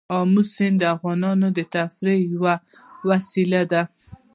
آمو 0.17 0.41
سیند 0.53 0.77
د 0.81 0.83
افغانانو 0.95 1.47
د 1.57 1.59
تفریح 1.73 2.19
یوه 2.33 2.53
وسیله 3.09 3.61
ده. 3.71 3.83